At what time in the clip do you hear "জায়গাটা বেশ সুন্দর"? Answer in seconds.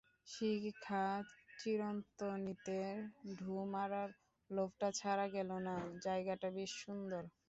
6.03-7.23